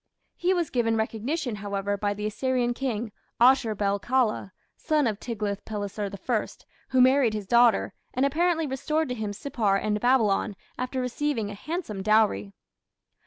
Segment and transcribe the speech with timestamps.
[0.35, 5.63] He was given recognition, however, by the Assyrian king, Ashur bel kala, son of Tiglath
[5.63, 6.47] pileser I,
[6.89, 11.53] who married his daughter, and apparently restored to him Sippar and Babylon after receiving a
[11.53, 12.51] handsome dowry.